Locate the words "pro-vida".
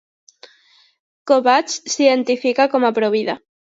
3.01-3.43